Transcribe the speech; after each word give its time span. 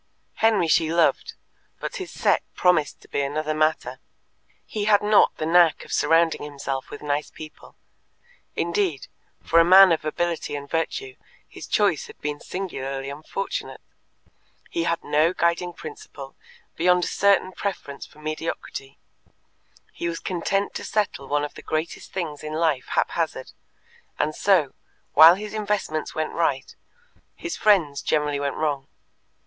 Henry 0.37 0.67
she 0.67 0.91
loved, 0.91 1.35
but 1.79 1.97
his 1.97 2.09
set 2.09 2.41
promised 2.55 3.01
to 3.01 3.07
be 3.07 3.21
another 3.21 3.53
matter. 3.53 3.99
He 4.65 4.85
had 4.85 5.03
not 5.03 5.37
the 5.37 5.45
knack 5.45 5.85
of 5.85 5.93
surrounding 5.93 6.41
himself 6.41 6.89
with 6.89 7.03
nice 7.03 7.29
people 7.29 7.75
indeed, 8.55 9.05
for 9.43 9.59
a 9.59 9.63
man 9.63 9.91
of 9.91 10.03
ability 10.03 10.55
and 10.55 10.67
virtue 10.67 11.17
his 11.47 11.67
choice 11.67 12.07
had 12.07 12.19
been 12.19 12.39
singularly 12.39 13.11
unfortunate; 13.11 13.79
he 14.71 14.85
had 14.85 15.03
no 15.03 15.33
guiding 15.33 15.71
principle 15.71 16.35
beyond 16.75 17.03
a 17.03 17.07
certain 17.07 17.51
preference 17.51 18.07
for 18.07 18.17
mediocrity; 18.17 18.97
he 19.93 20.09
was 20.09 20.17
content 20.19 20.73
to 20.73 20.83
settle 20.83 21.27
one 21.27 21.45
of 21.45 21.53
the 21.53 21.61
greatest 21.61 22.11
things 22.11 22.41
in 22.41 22.53
life 22.53 22.87
haphazard, 22.95 23.51
and 24.17 24.33
so, 24.33 24.73
while 25.13 25.35
his 25.35 25.53
investments 25.53 26.15
went 26.15 26.33
right, 26.33 26.75
his 27.35 27.55
friends 27.55 28.01
generally 28.01 28.39
went 28.39 28.55
wrong. 28.55 28.87